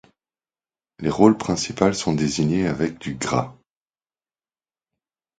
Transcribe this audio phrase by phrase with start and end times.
[0.97, 3.55] Les rôles principales sont désignés avec du gras.